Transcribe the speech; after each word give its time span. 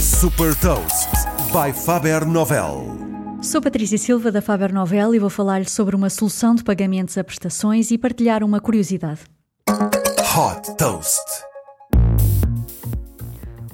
Super 0.00 0.52
Toast 0.56 1.08
by 1.52 1.72
Faber 1.72 2.26
Novel. 2.26 2.98
Sou 3.40 3.60
Patrícia 3.60 3.96
Silva 3.96 4.32
da 4.32 4.42
Faber 4.42 4.72
Novel 4.72 5.14
e 5.14 5.18
vou 5.20 5.30
falar-lhe 5.30 5.68
sobre 5.68 5.94
uma 5.94 6.10
solução 6.10 6.56
de 6.56 6.64
pagamentos 6.64 7.16
a 7.16 7.22
prestações 7.22 7.92
e 7.92 7.98
partilhar 7.98 8.42
uma 8.42 8.60
curiosidade. 8.60 9.20
Hot 9.68 10.76
Toast. 10.76 11.51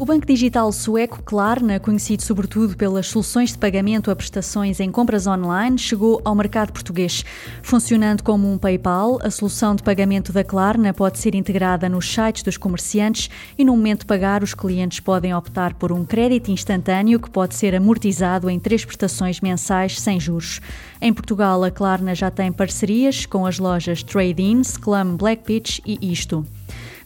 O 0.00 0.04
banco 0.04 0.24
digital 0.24 0.70
sueco 0.70 1.20
Klarna, 1.24 1.80
conhecido 1.80 2.22
sobretudo 2.22 2.76
pelas 2.76 3.08
soluções 3.08 3.50
de 3.50 3.58
pagamento 3.58 4.12
a 4.12 4.14
prestações 4.14 4.78
em 4.78 4.92
compras 4.92 5.26
online, 5.26 5.76
chegou 5.76 6.20
ao 6.24 6.36
mercado 6.36 6.72
português. 6.72 7.24
Funcionando 7.64 8.22
como 8.22 8.48
um 8.48 8.56
PayPal, 8.56 9.18
a 9.20 9.28
solução 9.28 9.74
de 9.74 9.82
pagamento 9.82 10.32
da 10.32 10.44
Klarna 10.44 10.94
pode 10.94 11.18
ser 11.18 11.34
integrada 11.34 11.88
nos 11.88 12.08
sites 12.08 12.44
dos 12.44 12.56
comerciantes 12.56 13.28
e 13.58 13.64
no 13.64 13.76
momento 13.76 14.00
de 14.00 14.06
pagar, 14.06 14.44
os 14.44 14.54
clientes 14.54 15.00
podem 15.00 15.34
optar 15.34 15.74
por 15.74 15.90
um 15.90 16.04
crédito 16.04 16.52
instantâneo 16.52 17.18
que 17.18 17.28
pode 17.28 17.56
ser 17.56 17.74
amortizado 17.74 18.48
em 18.48 18.60
três 18.60 18.84
prestações 18.84 19.40
mensais 19.40 20.00
sem 20.00 20.20
juros. 20.20 20.60
Em 21.02 21.12
Portugal, 21.12 21.64
a 21.64 21.72
Klarna 21.72 22.14
já 22.14 22.30
tem 22.30 22.52
parcerias 22.52 23.26
com 23.26 23.44
as 23.44 23.58
lojas 23.58 24.04
Trade-in, 24.04 24.60
Sclum, 24.60 25.16
Black 25.16 25.42
Beach 25.44 25.82
e 25.84 26.12
Isto. 26.12 26.46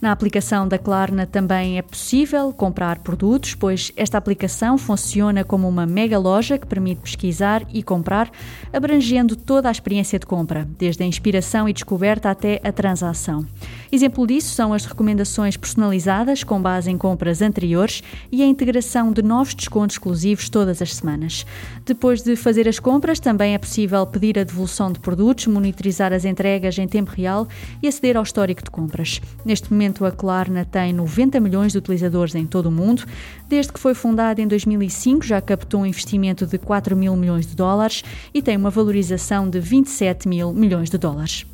Na 0.02 0.10
aplicação 0.10 0.66
da 0.66 0.78
Klarna 0.78 1.28
também 1.28 1.78
é 1.78 1.82
possível 1.82 2.52
comprar 2.52 2.98
produtos, 2.98 3.54
pois 3.54 3.92
esta 3.96 4.18
aplicação 4.18 4.76
funciona 4.76 5.44
como 5.44 5.68
uma 5.68 5.86
mega 5.86 6.18
loja 6.18 6.58
que 6.58 6.66
permite 6.66 7.02
pesquisar 7.02 7.64
e 7.72 7.84
comprar, 7.84 8.28
abrangendo 8.72 9.36
toda 9.36 9.68
a 9.68 9.70
experiência 9.70 10.18
de 10.18 10.26
compra, 10.26 10.68
desde 10.76 11.04
a 11.04 11.06
inspiração 11.06 11.68
e 11.68 11.72
descoberta 11.72 12.32
até 12.32 12.60
a 12.64 12.72
transação. 12.72 13.46
Exemplo 13.92 14.26
disso 14.26 14.52
são 14.52 14.72
as 14.72 14.86
recomendações 14.86 15.56
personalizadas 15.56 16.42
com 16.42 16.60
base 16.60 16.90
em 16.90 16.98
compras 16.98 17.40
anteriores 17.40 18.02
e 18.32 18.42
a 18.42 18.46
integração 18.46 19.12
de 19.12 19.22
novos 19.22 19.54
descontos 19.54 19.94
exclusivos 19.94 20.48
todas 20.48 20.82
as 20.82 20.96
semanas. 20.96 21.46
Depois 21.86 22.22
de 22.22 22.34
fazer 22.34 22.66
as 22.66 22.80
compras, 22.80 23.20
também 23.20 23.54
é 23.54 23.58
possível 23.58 24.04
pedir 24.04 24.36
a 24.36 24.44
devolução 24.44 24.90
de 24.90 24.98
produtos, 24.98 25.46
monitorizar 25.46 26.12
as 26.12 26.24
entregas 26.24 26.76
em 26.76 26.88
tempo 26.88 27.12
real 27.12 27.46
e 27.80 27.86
aceder 27.86 28.16
ao 28.16 28.24
histórico 28.24 28.64
de 28.64 28.70
compras. 28.70 29.20
Neste 29.44 29.70
momento, 29.70 29.91
momento, 29.92 30.06
a 30.06 30.10
Klarna 30.10 30.64
tem 30.64 30.92
90 30.92 31.38
milhões 31.38 31.72
de 31.72 31.78
utilizadores 31.78 32.34
em 32.34 32.46
todo 32.46 32.66
o 32.66 32.72
mundo. 32.72 33.04
Desde 33.48 33.72
que 33.72 33.78
foi 33.78 33.94
fundada 33.94 34.40
em 34.40 34.48
2005, 34.48 35.24
já 35.24 35.40
captou 35.40 35.80
um 35.80 35.86
investimento 35.86 36.46
de 36.46 36.58
4 36.58 36.96
mil 36.96 37.14
milhões 37.14 37.46
de 37.46 37.54
dólares 37.54 38.02
e 38.32 38.40
tem 38.40 38.56
uma 38.56 38.70
valorização 38.70 39.48
de 39.48 39.60
27 39.60 40.28
mil 40.28 40.52
milhões 40.52 40.88
de 40.88 40.96
dólares. 40.96 41.46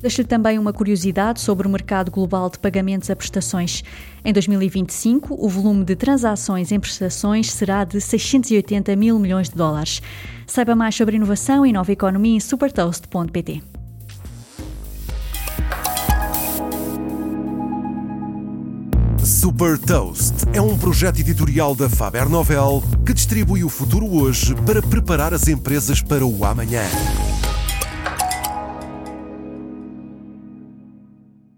Deixo-lhe 0.00 0.26
também 0.26 0.58
uma 0.58 0.72
curiosidade 0.72 1.40
sobre 1.40 1.66
o 1.66 1.70
mercado 1.70 2.10
global 2.10 2.48
de 2.48 2.58
pagamentos 2.58 3.10
a 3.10 3.16
prestações. 3.16 3.82
Em 4.24 4.32
2025, 4.32 5.34
o 5.38 5.48
volume 5.48 5.84
de 5.84 5.96
transações 5.96 6.70
em 6.70 6.78
prestações 6.78 7.50
será 7.50 7.84
de 7.84 8.00
680 8.00 8.94
mil 8.94 9.18
milhões 9.18 9.48
de 9.48 9.56
dólares. 9.56 10.00
Saiba 10.46 10.76
mais 10.76 10.94
sobre 10.94 11.16
inovação 11.16 11.66
e 11.66 11.72
nova 11.72 11.92
economia 11.92 12.36
em 12.36 12.40
supertoast.pt. 12.40 13.62
Super 19.24 19.78
Toast 19.78 20.34
é 20.52 20.60
um 20.60 20.78
projeto 20.78 21.18
editorial 21.20 21.74
da 21.74 21.88
Faber 21.88 22.28
Novel 22.28 22.82
que 23.04 23.12
distribui 23.12 23.64
o 23.64 23.68
futuro 23.68 24.06
hoje 24.06 24.54
para 24.64 24.80
preparar 24.80 25.34
as 25.34 25.48
empresas 25.48 26.00
para 26.00 26.24
o 26.24 26.44
amanhã. 26.44 26.82